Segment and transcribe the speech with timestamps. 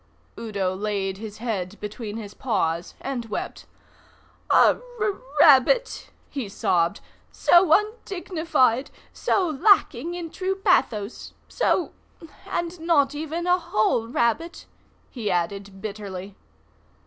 [0.35, 3.67] Udo laid his head between his paws and wept.
[4.49, 7.01] "A r rabbit!" he sobbed.
[7.31, 11.91] So undignified, so lacking in true pathos, so
[12.49, 14.65] And not even a whole rabbit,"
[15.11, 16.35] he added bitterly.